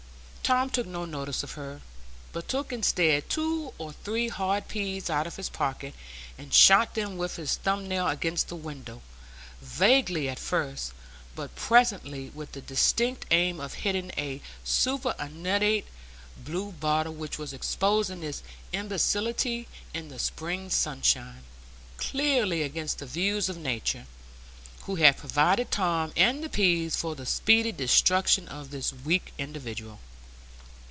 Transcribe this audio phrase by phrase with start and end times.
[0.43, 1.79] Tom took no notice of her,
[2.33, 5.95] but took, instead, two or three hard peas out of his pocket,
[6.37, 9.01] and shot them with his thumbnail against the window,
[9.61, 10.91] vaguely at first,
[11.37, 15.85] but presently with the distinct aim of hitting a superannuated
[16.35, 18.43] blue bottle which was exposing its
[18.73, 21.43] imbecility in the spring sunshine,
[21.95, 24.05] clearly against the views of Nature,
[24.81, 29.99] who had provided Tom and the peas for the speedy destruction of this weak individual.